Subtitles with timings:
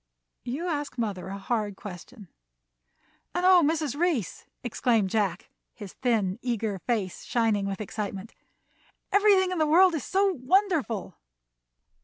[0.45, 2.27] "You ask mother a hard question."
[3.35, 3.95] "And oh, Mrs.
[3.95, 8.33] Reece," exclaimed Jack, his thin, eager face shining with excitement,
[9.11, 11.19] "everything in the world is so wonderful!"